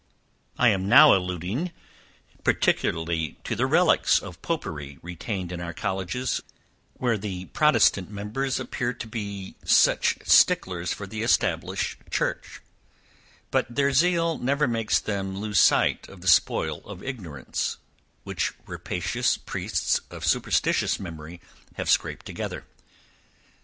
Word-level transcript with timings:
I 0.57 0.69
am 0.69 0.89
now 0.89 1.13
alluding 1.15 1.71
particularly 2.43 3.37
to 3.43 3.55
the 3.55 3.65
relicks 3.67 4.19
of 4.19 4.41
popery 4.41 4.97
retained 5.03 5.51
in 5.51 5.61
our 5.61 5.73
colleges, 5.75 6.41
where 6.95 7.19
the 7.19 7.45
protestant 7.53 8.09
members 8.09 8.55
seem 8.55 8.95
to 8.97 9.07
be 9.07 9.57
such 9.63 10.17
sticklers 10.23 10.91
for 10.91 11.05
the 11.05 11.21
established 11.21 11.99
church; 12.09 12.61
but 13.51 13.67
their 13.75 13.93
zeal 13.93 14.39
never 14.39 14.67
makes 14.67 14.99
them 14.99 15.37
lose 15.37 15.59
sight 15.59 16.09
of 16.09 16.21
the 16.21 16.27
spoil 16.27 16.81
of 16.83 17.03
ignorance, 17.03 17.77
which 18.23 18.53
rapacious 18.65 19.37
priests 19.37 20.01
of 20.09 20.25
superstitious 20.25 20.99
memory 20.99 21.39
have 21.75 21.91
scraped 21.91 22.25
together. 22.25 22.65